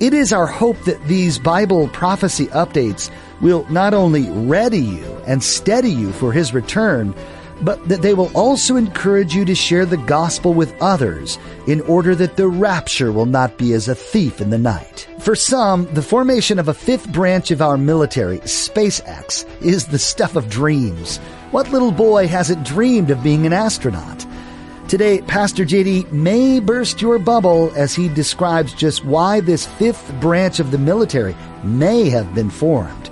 [0.00, 3.10] It is our hope that these Bible prophecy updates
[3.42, 7.14] will not only ready you and steady you for His return,
[7.60, 12.14] but that they will also encourage you to share the gospel with others in order
[12.14, 15.06] that the rapture will not be as a thief in the night.
[15.18, 20.34] For some, the formation of a fifth branch of our military, SpaceX, is the stuff
[20.34, 21.18] of dreams.
[21.50, 24.24] What little boy hasn't dreamed of being an astronaut?
[24.90, 30.58] Today, Pastor JD may burst your bubble as he describes just why this fifth branch
[30.58, 33.08] of the military may have been formed.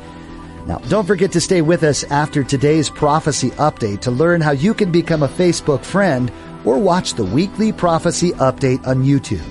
[0.66, 4.74] Now, don't forget to stay with us after today's prophecy update to learn how you
[4.74, 6.32] can become a Facebook friend
[6.64, 9.46] or watch the weekly prophecy update on YouTube.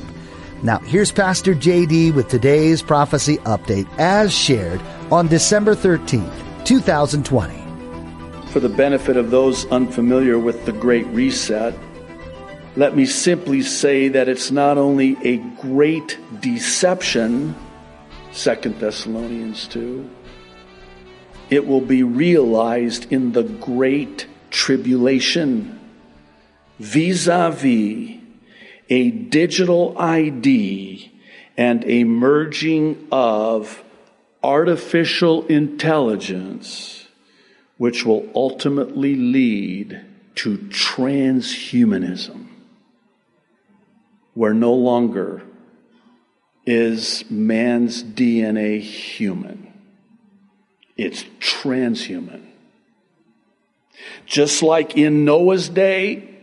[0.64, 7.64] Now, here's Pastor JD with today's prophecy update as shared on December 13th, 2020.
[8.52, 11.74] For the benefit of those unfamiliar with the Great Reset,
[12.78, 17.56] let me simply say that it's not only a great deception,
[18.36, 20.08] 2 Thessalonians 2,
[21.50, 25.80] it will be realized in the great tribulation
[26.78, 28.22] vis a vis
[28.90, 31.12] a digital ID
[31.58, 33.84] and a merging of
[34.44, 37.08] artificial intelligence,
[37.78, 40.00] which will ultimately lead
[40.36, 42.47] to transhumanism
[44.38, 45.42] where no longer
[46.64, 49.74] is man's DNA human,
[50.96, 52.46] it's transhuman.
[54.28, 56.36] Just like in Noah's day,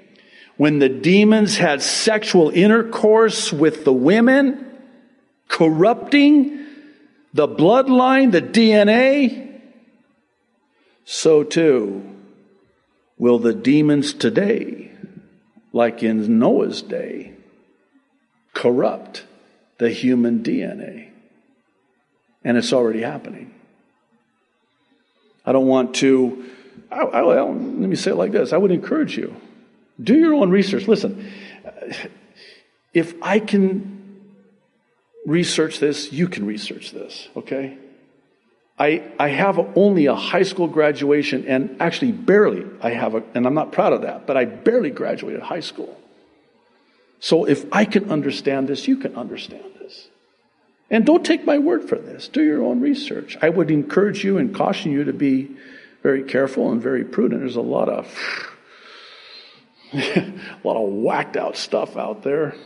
[0.56, 4.76] when the demons had sexual intercourse with the women,
[5.47, 6.66] corrupting
[7.32, 9.61] the bloodline, the DNA,
[11.05, 12.03] so too
[13.19, 14.91] will the demons today,
[15.72, 17.34] like in Noah's day,
[18.54, 19.25] corrupt
[19.78, 21.10] the human DNA.
[22.42, 23.53] And it's already happening.
[25.44, 26.50] I don't want to,
[26.91, 29.37] I, I, let me say it like this I would encourage you
[30.03, 30.88] do your own research.
[30.88, 31.31] Listen,
[32.93, 34.22] if I can
[35.26, 37.78] research this, you can research this, okay?
[38.78, 43.47] I, I have only a high school graduation and actually barely I have a, and
[43.47, 45.97] I'm not proud of that, but I barely graduated high school.
[47.25, 50.09] So if I can understand this, you can understand this.
[50.91, 52.29] And don't take my word for this.
[52.29, 53.39] Do your own research.
[53.41, 55.57] I would encourage you and caution you to be
[56.03, 57.41] very careful and very prudent.
[57.41, 58.15] There's a lot of
[59.95, 62.57] a lot of whacked out stuff out there.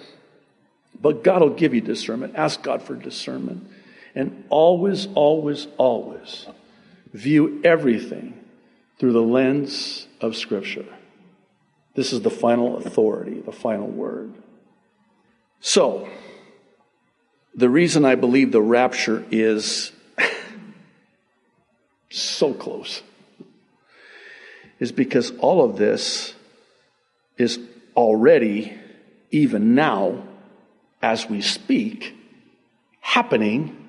[1.00, 2.34] But God will give you discernment.
[2.34, 3.70] Ask God for discernment.
[4.16, 6.46] And always, always, always
[7.12, 8.34] view everything
[8.98, 10.86] through the lens of Scripture.
[11.94, 14.34] This is the final authority, the final word.
[15.60, 16.08] So,
[17.54, 19.92] the reason I believe the rapture is
[22.10, 23.02] so close
[24.78, 26.34] is because all of this
[27.36, 27.58] is
[27.96, 28.72] already,
[29.30, 30.22] even now,
[31.02, 32.14] as we speak,
[33.00, 33.88] happening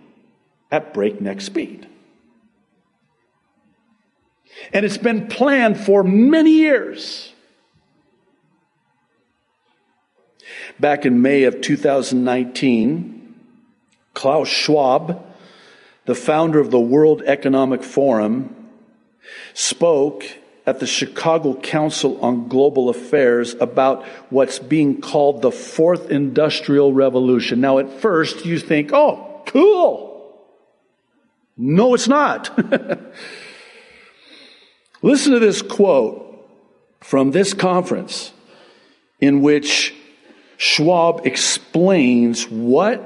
[0.72, 1.88] at breakneck speed.
[4.74, 7.34] And it's been planned for many years.
[10.80, 13.36] Back in May of 2019,
[14.14, 15.26] Klaus Schwab,
[16.06, 18.56] the founder of the World Economic Forum,
[19.54, 20.24] spoke
[20.66, 27.60] at the Chicago Council on Global Affairs about what's being called the fourth industrial revolution.
[27.60, 30.08] Now, at first, you think, oh, cool.
[31.58, 32.58] No, it's not.
[35.02, 36.26] Listen to this quote
[37.02, 38.32] from this conference
[39.20, 39.94] in which
[40.62, 43.02] Schwab explains what,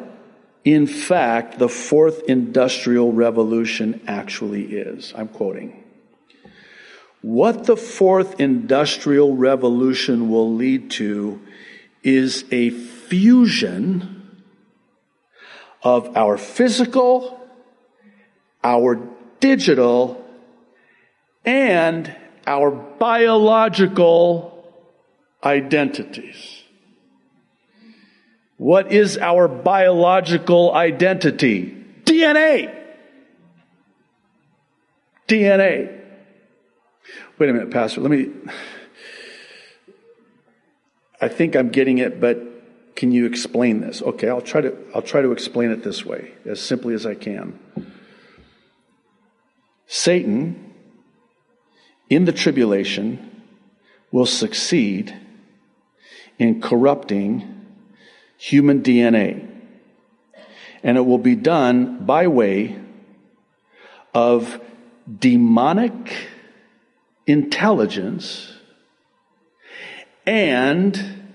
[0.66, 5.14] in fact, the fourth industrial revolution actually is.
[5.16, 5.84] I'm quoting.
[7.22, 11.42] What the fourth industrial revolution will lead to
[12.02, 14.40] is a fusion
[15.84, 17.40] of our physical,
[18.64, 19.00] our
[19.40, 20.26] digital,
[21.46, 22.16] and
[22.48, 24.74] our biological
[25.44, 26.63] identities.
[28.58, 31.76] What is our biological identity?
[32.06, 32.74] DNA.
[35.28, 36.02] DNA.
[37.40, 38.02] Wait a minute, Pastor.
[38.02, 38.30] Let me.
[41.20, 42.42] I think I'm getting it, but
[42.96, 44.02] can you explain this?
[44.02, 47.16] Okay, I'll try to I'll try to explain it this way, as simply as I
[47.16, 47.60] can.
[49.88, 50.74] Satan
[52.10, 53.42] in the tribulation
[54.12, 55.18] will succeed
[56.38, 57.63] in corrupting
[58.44, 59.50] human DNA.
[60.84, 62.78] And it will be done by way
[64.14, 64.60] of
[65.08, 65.94] demonic
[67.26, 68.52] intelligence
[70.26, 71.32] and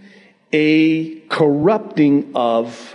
[0.52, 2.94] a corrupting of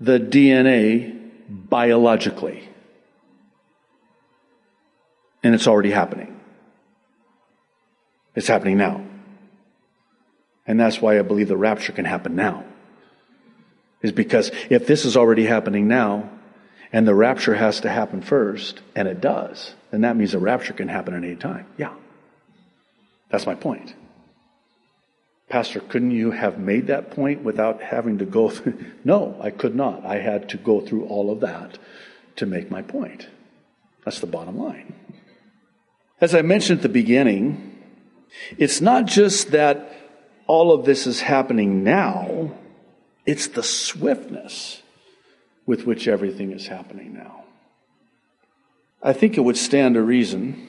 [0.00, 1.18] the DNA
[1.48, 2.68] biologically.
[5.42, 6.40] And it's already happening.
[8.36, 9.04] It's happening now.
[10.64, 12.64] And that's why I believe the rapture can happen now.
[14.06, 16.30] Is because if this is already happening now,
[16.92, 20.72] and the rapture has to happen first, and it does, then that means the rapture
[20.72, 21.66] can happen at any time.
[21.76, 21.92] Yeah.
[23.30, 23.94] That's my point.
[25.48, 28.78] Pastor, couldn't you have made that point without having to go through?
[29.04, 30.04] No, I could not.
[30.04, 31.78] I had to go through all of that
[32.36, 33.28] to make my point.
[34.04, 34.94] That's the bottom line.
[36.20, 37.76] As I mentioned at the beginning,
[38.56, 39.92] it's not just that
[40.46, 42.52] all of this is happening now,
[43.26, 44.82] it's the swiftness
[45.66, 47.44] with which everything is happening now.
[49.02, 50.68] I think it would stand a reason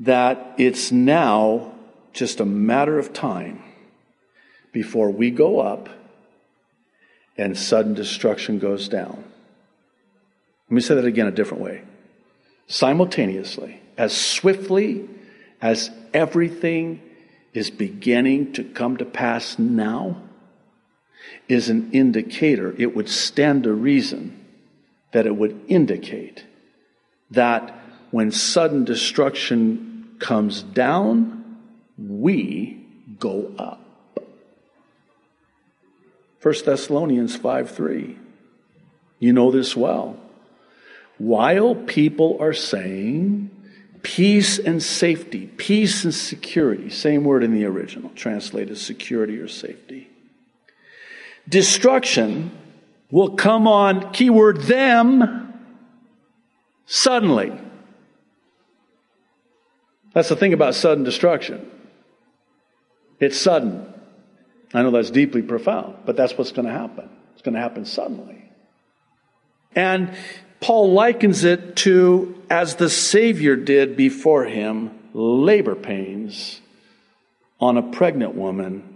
[0.00, 1.72] that it's now
[2.12, 3.62] just a matter of time
[4.72, 5.88] before we go up
[7.36, 9.24] and sudden destruction goes down.
[10.68, 11.82] Let me say that again a different way.
[12.66, 15.08] Simultaneously, as swiftly
[15.60, 17.02] as everything
[17.52, 20.22] is beginning to come to pass now,
[21.50, 24.36] is an indicator, it would stand to reason
[25.12, 26.44] that it would indicate
[27.30, 27.74] that
[28.10, 31.58] when sudden destruction comes down,
[31.98, 32.84] we
[33.18, 33.80] go up.
[36.42, 38.18] 1 Thessalonians 5 3.
[39.18, 40.18] You know this well.
[41.18, 43.50] While people are saying
[44.02, 50.09] peace and safety, peace and security, same word in the original, translated security or safety
[51.50, 52.52] destruction
[53.10, 55.52] will come on, keyword them,
[56.86, 57.52] suddenly.
[60.14, 61.70] That's the thing about sudden destruction.
[63.18, 63.92] It's sudden.
[64.72, 67.08] I know that's deeply profound, but that's what's going to happen.
[67.34, 68.44] It's going to happen suddenly.
[69.74, 70.16] And
[70.60, 76.60] Paul likens it to, as the Savior did before him, labor pains
[77.60, 78.89] on a pregnant woman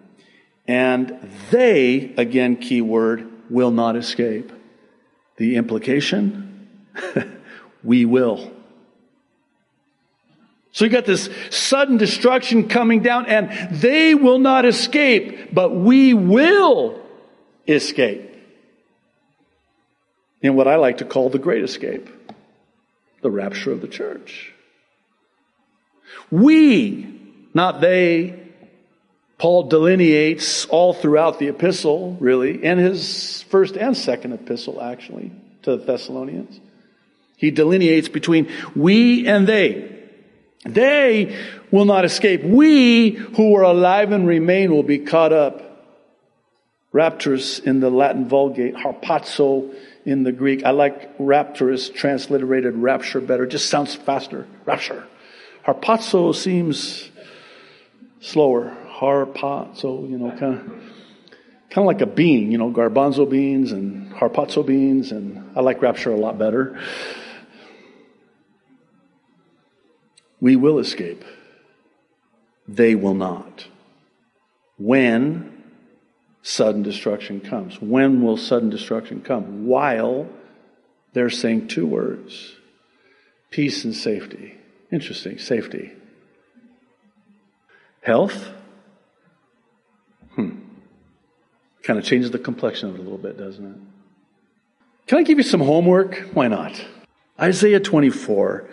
[0.67, 4.51] and they, again, keyword, will not escape.
[5.37, 6.69] The implication?
[7.85, 8.51] we will.
[10.73, 16.15] So you got this sudden destruction coming down, and they will not escape, but we
[16.15, 17.01] will
[17.69, 18.31] escape.
[20.43, 22.09] In what I like to call the great escape
[23.23, 24.53] the rapture of the church.
[26.31, 27.19] We,
[27.55, 28.44] not they,
[29.45, 35.33] Paul delineates all throughout the epistle, really, and his first and second epistle, actually,
[35.65, 36.59] to the Thessalonians.
[37.37, 40.01] He delineates between we and they.
[40.65, 41.37] They
[41.71, 42.43] will not escape.
[42.43, 45.61] We who are alive and remain will be caught up.
[46.95, 49.75] Rapturus in the Latin Vulgate, harpazo
[50.07, 50.65] in the Greek.
[50.65, 53.45] I like rapturous transliterated rapture better.
[53.45, 54.47] It just sounds faster.
[54.65, 55.07] Rapture.
[55.67, 57.11] Harpazo seems
[58.23, 60.67] slower harpazo, you know, kind of
[61.71, 65.83] kind of like a bean, you know, garbanzo beans and harpazo beans, and I like
[65.83, 66.81] rapture a lot better.
[70.41, 71.25] We will escape.
[72.69, 73.67] They will not.
[74.79, 75.55] When
[76.43, 77.81] sudden destruction comes.
[77.81, 79.67] When will sudden destruction come?
[79.67, 80.29] While
[81.15, 82.55] they're saying two words
[83.51, 84.59] peace and safety.
[84.93, 85.93] Interesting, safety.
[88.03, 88.51] Health
[91.85, 93.77] Kind of changes the complexion of it a little bit, doesn't it?
[95.07, 96.17] Can I give you some homework?
[96.33, 96.83] Why not?
[97.39, 98.69] Isaiah 24.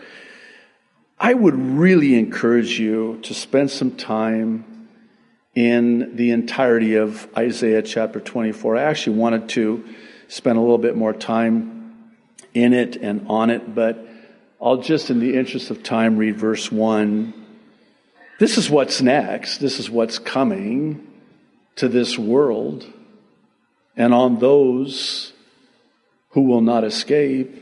[1.20, 4.88] I would really encourage you to spend some time
[5.54, 8.78] in the entirety of Isaiah chapter 24.
[8.78, 9.84] I actually wanted to
[10.30, 12.08] spend a little bit more time
[12.54, 14.08] in it and on it, but
[14.62, 17.34] I'll just, in the interest of time, read verse 1.
[18.40, 19.58] This is what's next.
[19.58, 21.06] This is what's coming
[21.76, 22.86] to this world.
[23.96, 25.34] And on those
[26.30, 27.56] who will not escape.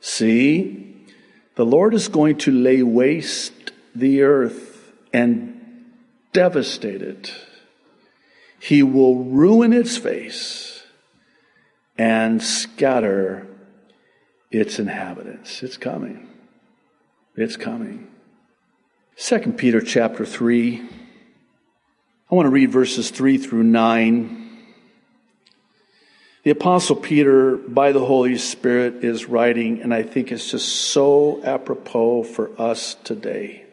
[0.00, 1.06] See,
[1.54, 5.84] the Lord is going to lay waste the earth and
[6.32, 7.34] devastate it.
[8.58, 10.82] He will ruin its face
[11.96, 13.46] and scatter
[14.50, 15.62] its inhabitants.
[15.62, 16.28] It's coming.
[17.36, 18.08] It's coming.
[19.16, 20.82] Second Peter chapter 3.
[22.30, 24.43] I want to read verses 3 through 9.
[26.44, 31.42] The Apostle Peter, by the Holy Spirit, is writing, and I think it's just so
[31.42, 33.64] apropos for us today.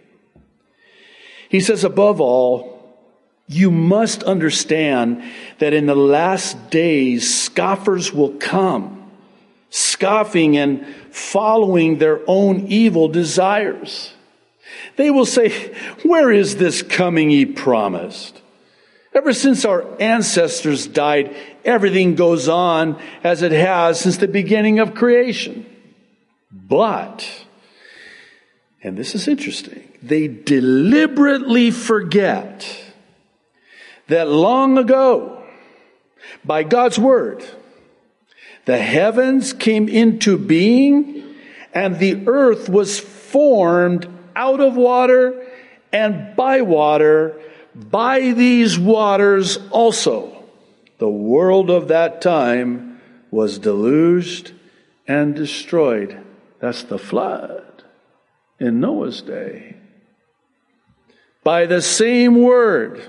[1.49, 2.97] He says, above all,
[3.45, 5.21] you must understand
[5.59, 9.11] that in the last days, scoffers will come,
[9.69, 14.13] scoffing and following their own evil desires.
[14.95, 15.73] They will say,
[16.03, 18.40] Where is this coming he promised?
[19.13, 24.95] Ever since our ancestors died, everything goes on as it has since the beginning of
[24.95, 25.65] creation.
[26.51, 27.29] But,
[28.81, 32.65] and this is interesting, they deliberately forget
[34.07, 35.43] that long ago,
[36.45, 37.43] by God's word,
[38.65, 41.35] the heavens came into being
[41.73, 45.45] and the earth was formed out of water
[45.91, 47.39] and by water
[47.73, 50.43] by these waters also,
[50.97, 53.01] the world of that time
[53.31, 54.51] was deluged
[55.07, 56.21] and destroyed.
[56.59, 57.83] That's the flood
[58.59, 59.77] in Noah's day.
[61.43, 63.01] By the same word,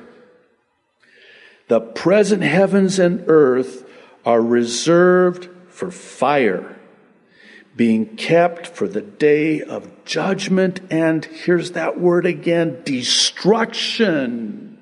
[1.69, 3.89] the present heavens and earth
[4.25, 6.79] are reserved for fire,
[7.83, 14.79] being kept for the day of judgment and, here's that word again, destruction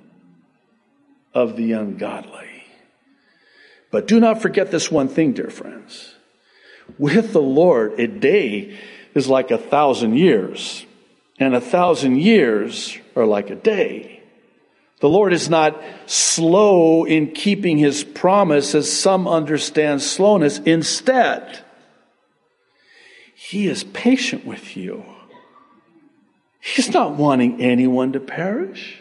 [1.32, 2.62] of the ungodly.
[3.90, 6.14] But do not forget this one thing, dear friends.
[6.98, 8.78] With the Lord, a day
[9.14, 10.84] is like a thousand years,
[11.38, 14.22] and a thousand years are like a day.
[15.00, 20.58] The Lord is not slow in keeping his promise as some understand slowness.
[20.58, 21.64] Instead,
[23.42, 25.02] he is patient with you.
[26.60, 29.00] He's not wanting anyone to perish,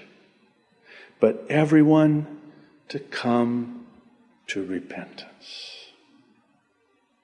[1.19, 2.39] but everyone
[2.87, 3.85] to come
[4.47, 5.89] to repentance.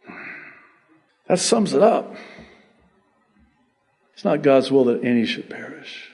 [0.05, 0.23] Hmm.
[1.27, 2.17] That sums it up.
[4.13, 6.11] It's not God's will that any should perish.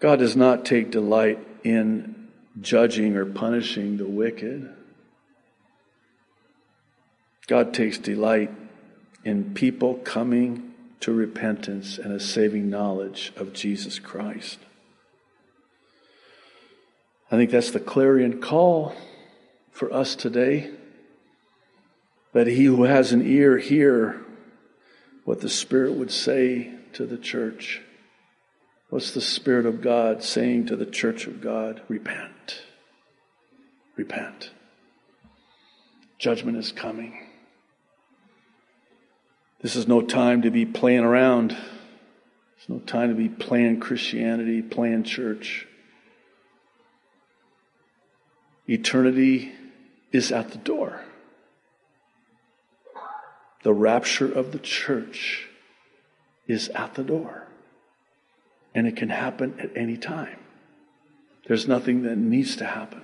[0.00, 2.26] God does not take delight in
[2.60, 4.74] judging or punishing the wicked.
[7.46, 8.50] God takes delight
[9.28, 14.58] in people coming to repentance and a saving knowledge of Jesus Christ.
[17.30, 18.94] I think that's the clarion call
[19.70, 20.70] for us today.
[22.32, 24.24] That he who has an ear hear
[25.24, 27.82] what the Spirit would say to the church.
[28.88, 31.82] What's the Spirit of God saying to the church of God?
[31.86, 32.62] Repent.
[33.94, 34.52] Repent.
[36.18, 37.27] Judgment is coming.
[39.60, 41.56] This is no time to be playing around.
[42.56, 45.66] It's no time to be playing Christianity, playing church.
[48.68, 49.52] Eternity
[50.12, 51.02] is at the door.
[53.64, 55.48] The rapture of the church
[56.46, 57.48] is at the door.
[58.74, 60.38] And it can happen at any time.
[61.46, 63.02] There's nothing that needs to happen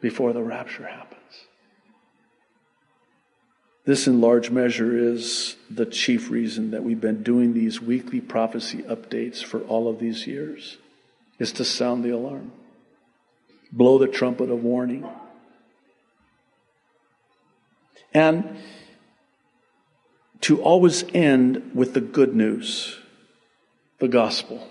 [0.00, 1.21] before the rapture happens.
[3.84, 8.82] This, in large measure, is the chief reason that we've been doing these weekly prophecy
[8.82, 10.78] updates for all of these years,
[11.40, 12.52] is to sound the alarm,
[13.72, 15.04] blow the trumpet of warning.
[18.14, 18.56] And
[20.42, 22.98] to always end with the good news,
[23.98, 24.68] the gospel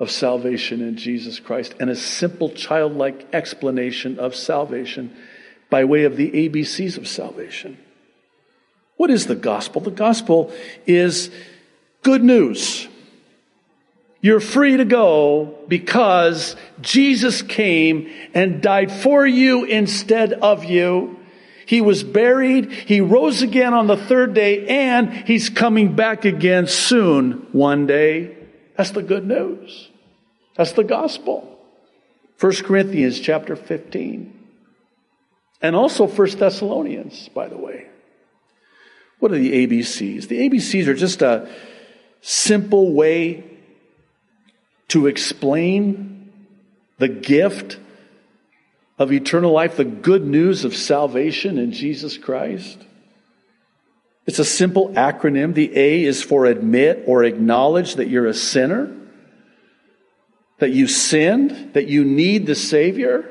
[0.00, 5.14] of salvation in Jesus Christ, and a simple childlike explanation of salvation
[5.68, 7.78] by way of the ABCs of salvation.
[9.00, 9.80] What is the gospel?
[9.80, 10.52] The gospel
[10.86, 11.30] is
[12.02, 12.86] good news.
[14.20, 21.18] You're free to go because Jesus came and died for you instead of you.
[21.64, 22.70] He was buried.
[22.70, 28.36] He rose again on the third day and he's coming back again soon one day.
[28.76, 29.88] That's the good news.
[30.56, 31.58] That's the gospel.
[32.38, 34.48] 1 Corinthians chapter 15.
[35.62, 37.89] And also 1 Thessalonians, by the way.
[39.20, 40.28] What are the ABCs?
[40.28, 41.48] The ABCs are just a
[42.22, 43.44] simple way
[44.88, 46.32] to explain
[46.98, 47.78] the gift
[48.98, 52.78] of eternal life, the good news of salvation in Jesus Christ?
[54.26, 55.54] It's a simple acronym.
[55.54, 58.94] The A is for admit or acknowledge that you're a sinner,
[60.58, 63.24] that you sinned, that you need the Savior.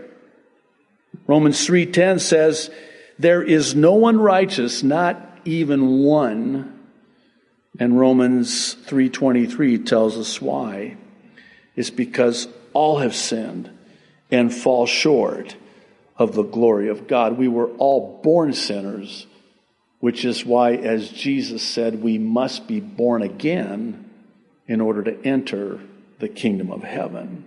[1.27, 2.71] Romans 3:10 says,
[3.19, 6.73] "There is no one righteous, not even one."
[7.79, 10.97] And Romans 3:23 tells us why.
[11.75, 13.69] It's because all have sinned
[14.31, 15.55] and fall short
[16.17, 17.37] of the glory of God.
[17.37, 19.27] We were all born sinners,
[19.99, 24.05] which is why as Jesus said, we must be born again
[24.67, 25.79] in order to enter
[26.19, 27.45] the kingdom of heaven.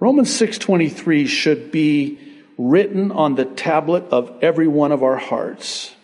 [0.00, 2.18] Romans 6:23 should be
[2.56, 5.95] written on the tablet of every one of our hearts.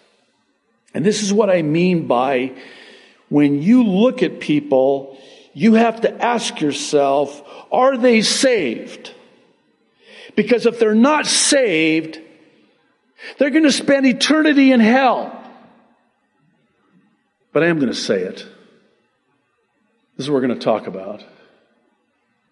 [0.95, 2.53] And this is what I mean by
[3.29, 5.19] when you look at people,
[5.55, 9.15] you have to ask yourself, are they saved?
[10.37, 12.21] Because if they're not saved,
[13.39, 15.39] they're going to spend eternity in hell.
[17.53, 18.47] But I am going to say it.
[20.17, 21.25] This is what we're going to talk about.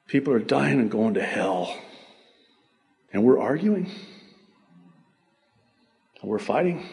[0.06, 1.76] People are dying and going to hell.
[3.12, 3.90] And we're arguing.
[6.20, 6.86] And we're fighting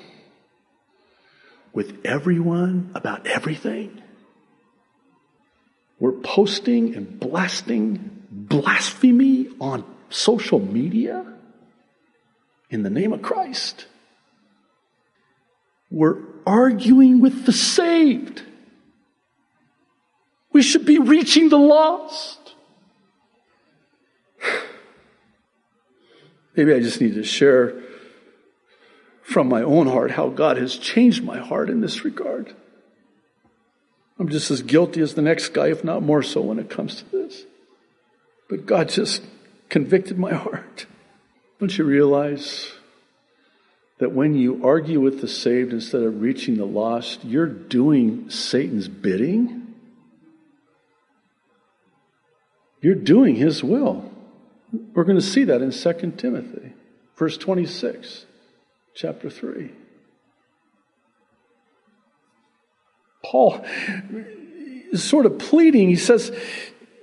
[1.78, 4.02] with everyone about everything.
[6.00, 11.24] We're posting and blasting blasphemy on social media
[12.72, 13.86] in the name of Christ.
[15.92, 16.18] We're
[16.48, 18.42] arguing with the saved.
[20.52, 22.56] We should be reaching the lost.
[26.56, 27.84] Maybe I just need to share
[29.28, 32.56] from my own heart how God has changed my heart in this regard.
[34.18, 36.96] I'm just as guilty as the next guy, if not more so, when it comes
[36.96, 37.44] to this.
[38.50, 39.22] But God just
[39.68, 40.86] convicted my heart.
[41.60, 42.72] Don't you realize
[43.98, 48.88] that when you argue with the saved instead of reaching the lost, you're doing Satan's
[48.88, 49.76] bidding?
[52.80, 54.10] You're doing his will.
[54.94, 56.72] We're going to see that in 2 Timothy,
[57.18, 58.27] verse 26,
[58.98, 59.72] chapter 3.
[63.24, 63.64] Paul
[64.92, 65.88] is sort of pleading.
[65.88, 66.36] He says,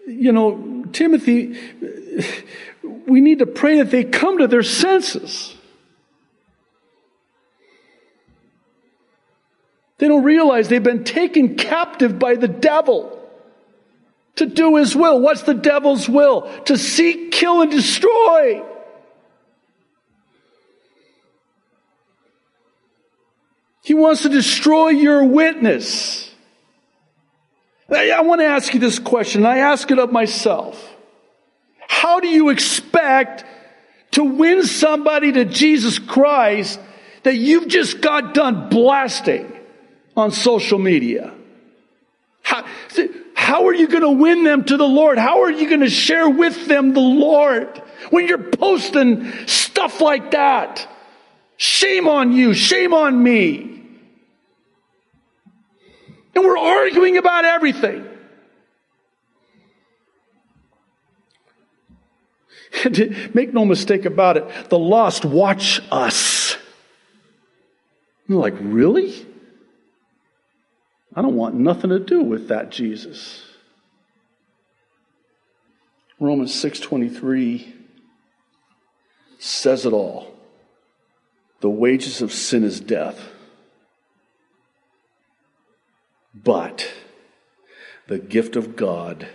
[0.09, 1.57] you know, Timothy,
[3.07, 5.54] we need to pray that they come to their senses.
[9.98, 13.20] They don't realize they've been taken captive by the devil
[14.35, 15.20] to do his will.
[15.20, 16.50] What's the devil's will?
[16.64, 18.64] To seek, kill, and destroy.
[23.84, 26.30] He wants to destroy your witness.
[27.90, 29.44] I want to ask you this question.
[29.44, 30.82] I ask it of myself.
[31.86, 33.44] How do you expect
[34.12, 36.80] to win somebody to Jesus Christ
[37.24, 39.52] that you've just got done blasting
[40.16, 41.34] on social media?
[42.42, 42.64] How,
[43.34, 45.18] how are you going to win them to the Lord?
[45.18, 50.30] How are you going to share with them the Lord when you're posting stuff like
[50.30, 50.88] that?
[51.58, 52.54] Shame on you.
[52.54, 53.73] Shame on me.
[56.34, 58.06] And we're arguing about everything.
[63.34, 66.56] Make no mistake about it, the lost watch us.
[68.26, 69.26] You're like, really?
[71.14, 73.42] I don't want nothing to do with that Jesus.
[76.18, 77.72] Romans 6:23
[79.38, 80.34] says it all.
[81.60, 83.33] The wages of sin is death.
[86.44, 86.92] But
[88.07, 89.26] the gift of God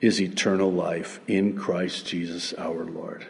[0.00, 3.26] is eternal life in Christ Jesus our Lord.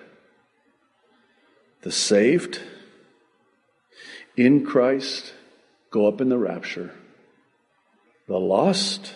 [1.83, 2.61] The saved
[4.37, 5.33] in Christ
[5.90, 6.92] go up in the rapture.
[8.27, 9.14] The lost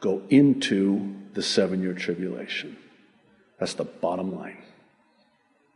[0.00, 2.76] go into the seven year tribulation.
[3.58, 4.62] That's the bottom line.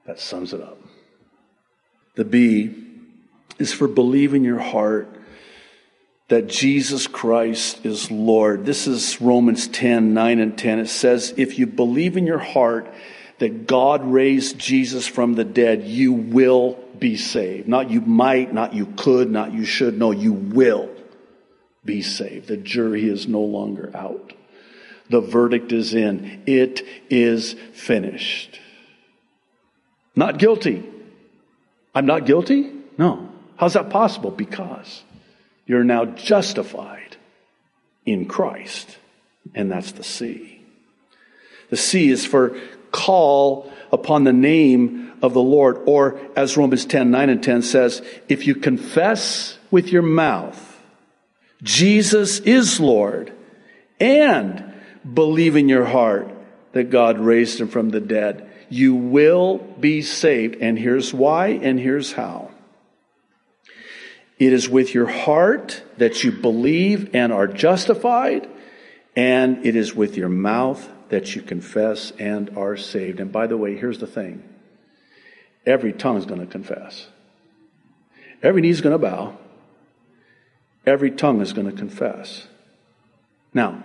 [0.07, 0.79] That sums it up.
[2.15, 2.75] The B
[3.59, 5.18] is for believe in your heart
[6.29, 8.67] that Jesus Christ is Lord.
[8.67, 10.79] This is Romans 10, 9 and 10.
[10.81, 12.93] It says, if you believe in your heart
[13.39, 17.67] that God raised Jesus from the dead, you will be saved.
[17.67, 19.99] Not you might, not you could, not you should.
[19.99, 20.91] No, you will
[21.85, 22.49] be saved.
[22.49, 24.35] The jury is no longer out.
[25.09, 26.43] The verdict is in.
[26.47, 28.61] It is finished.
[30.15, 30.85] Not guilty.
[31.95, 32.71] I'm not guilty?
[32.99, 33.31] No.
[33.57, 34.31] How's that possible?
[34.31, 35.03] Because
[35.69, 37.17] you're now justified
[38.05, 38.97] in Christ.
[39.55, 40.61] And that's the C.
[41.71, 42.59] The C is for
[42.91, 45.83] call upon the name of the Lord.
[45.85, 50.65] Or as Romans 10, 9 and 10 says, if you confess with your mouth,
[51.63, 53.33] Jesus is Lord,
[54.01, 54.73] and
[55.13, 56.31] believe in your heart
[56.73, 60.57] that God raised him from the dead, you will be saved.
[60.61, 62.53] And here's why, and here's how.
[64.39, 68.49] It is with your heart that you believe and are justified,
[69.17, 73.19] and it is with your mouth that you confess and are saved.
[73.19, 74.43] And by the way, here's the thing
[75.67, 77.09] every tongue is going to confess,
[78.43, 79.37] every knee is going to bow,
[80.87, 82.47] every tongue is going to confess.
[83.53, 83.83] Now,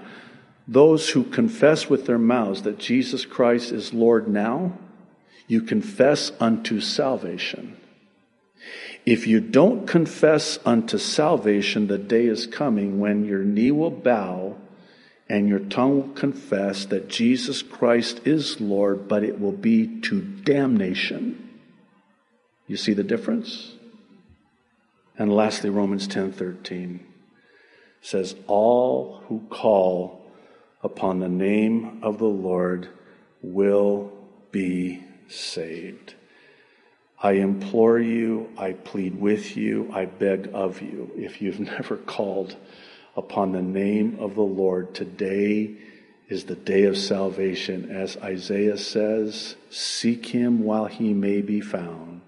[0.68, 4.78] those who confess with their mouths that Jesus Christ is Lord now,
[5.48, 7.76] you confess unto salvation.
[9.06, 14.56] If you don't confess unto salvation, the day is coming when your knee will bow
[15.28, 20.22] and your tongue will confess that Jesus Christ is Lord, but it will be to
[20.22, 21.60] damnation.
[22.68, 23.74] You see the difference?
[25.18, 27.00] And lastly, Romans 10:13
[28.02, 30.26] says, All who call
[30.82, 32.90] upon the name of the Lord
[33.42, 34.12] will
[34.52, 36.16] be saved.
[37.24, 42.58] I implore you, I plead with you, I beg of you, if you've never called
[43.16, 45.72] upon the name of the Lord, today
[46.28, 47.90] is the day of salvation.
[47.90, 52.20] As Isaiah says, seek him while he may be found,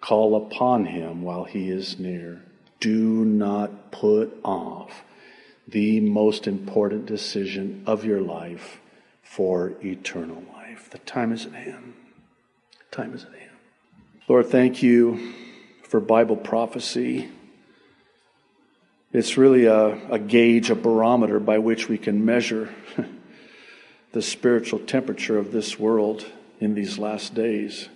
[0.00, 2.42] call upon him while he is near.
[2.80, 5.04] Do not put off
[5.68, 8.80] the most important decision of your life
[9.22, 10.90] for eternal life.
[10.90, 11.94] The time is at hand.
[12.90, 13.45] Time is at hand.
[14.28, 15.32] Lord, thank you
[15.84, 17.30] for Bible prophecy.
[19.12, 22.74] It's really a, a gauge, a barometer by which we can measure
[24.12, 26.26] the spiritual temperature of this world
[26.58, 27.88] in these last days.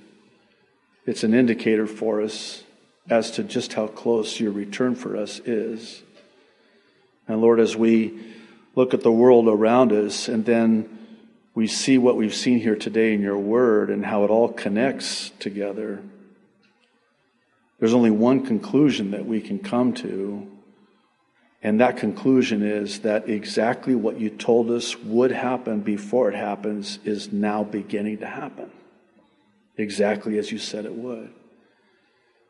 [1.05, 2.63] It's an indicator for us
[3.09, 6.01] as to just how close your return for us is.
[7.27, 8.37] And Lord, as we
[8.77, 10.97] look at the world around us and then
[11.57, 15.31] we see what we've seen here today in your word and how it all connects
[15.41, 16.01] together,
[17.81, 20.47] there's only one conclusion that we can come to.
[21.63, 26.99] And that conclusion is that exactly what you told us would happen before it happens
[27.05, 28.71] is now beginning to happen.
[29.77, 31.33] Exactly as you said it would.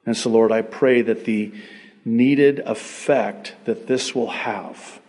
[0.05, 1.53] And so, Lord, I pray that the
[2.05, 5.01] needed effect that this will have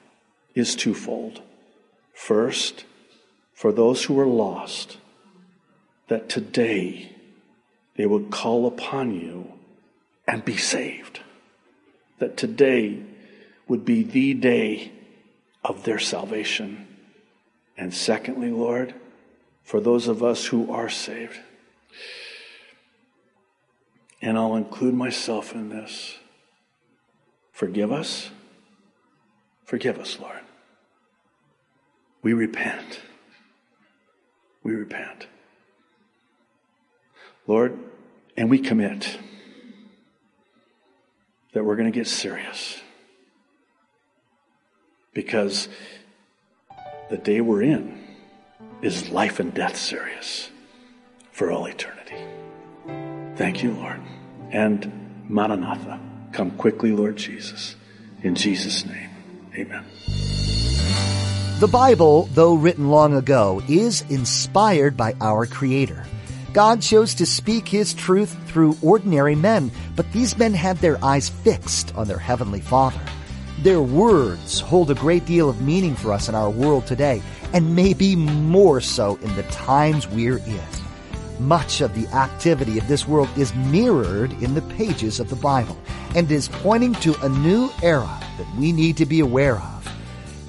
[0.54, 1.42] is twofold.
[2.14, 2.86] First,
[3.54, 4.98] for those who are lost,
[6.10, 7.16] that today
[7.96, 9.54] they would call upon you
[10.32, 11.20] and be saved.
[12.20, 13.04] That today
[13.68, 14.94] would be the day
[15.62, 16.88] of their salvation.
[17.78, 18.96] And secondly, Lord,
[19.64, 21.38] for those of us who are saved,
[24.22, 26.16] and I'll include myself in this,
[27.52, 28.30] forgive us.
[29.66, 30.42] Forgive us, Lord.
[32.22, 33.02] We repent.
[34.64, 35.28] We repent.
[37.48, 37.78] Lord,
[38.38, 39.18] and we commit
[41.54, 42.80] that we're going to get serious.
[45.14, 45.68] Because
[47.10, 48.02] the day we're in
[48.82, 50.50] is life and death serious
[51.32, 52.16] for all eternity.
[53.36, 54.00] Thank you, Lord.
[54.52, 56.00] And Maranatha,
[56.32, 57.76] come quickly, Lord Jesus.
[58.24, 59.10] In Jesus' name,
[59.56, 59.86] amen.
[61.60, 66.06] The Bible, though written long ago, is inspired by our Creator.
[66.54, 71.30] God chose to speak His truth through ordinary men, but these men had their eyes
[71.30, 73.00] fixed on their Heavenly Father.
[73.60, 77.22] Their words hold a great deal of meaning for us in our world today,
[77.54, 80.62] and maybe more so in the times we're in.
[81.40, 85.78] Much of the activity of this world is mirrored in the pages of the Bible
[86.16, 89.88] and is pointing to a new era that we need to be aware of.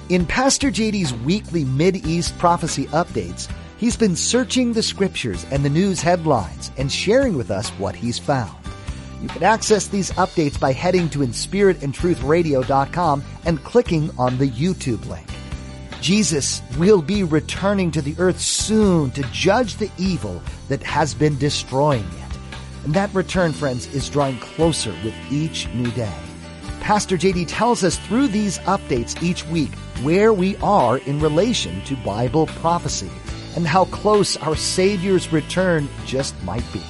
[0.09, 3.49] In Pastor JD's weekly Mid-East prophecy updates,
[3.83, 8.17] He's been searching the scriptures and the news headlines and sharing with us what he's
[8.17, 8.55] found.
[9.21, 15.27] You can access these updates by heading to inspiritandtruthradio.com and clicking on the YouTube link.
[15.99, 21.37] Jesus will be returning to the earth soon to judge the evil that has been
[21.37, 22.37] destroying it.
[22.85, 26.15] And that return, friends, is drawing closer with each new day.
[26.79, 31.97] Pastor JD tells us through these updates each week where we are in relation to
[31.97, 33.11] Bible prophecy
[33.55, 36.81] and how close our Savior's return just might be.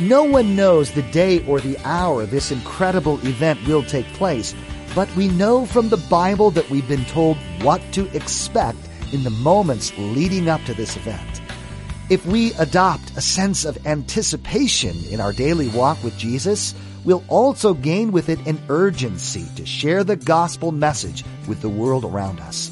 [0.00, 4.54] No one knows the day or the hour this incredible event will take place,
[4.94, 8.78] but we know from the Bible that we've been told what to expect
[9.12, 11.40] in the moments leading up to this event.
[12.10, 17.74] If we adopt a sense of anticipation in our daily walk with Jesus, we'll also
[17.74, 22.71] gain with it an urgency to share the gospel message with the world around us.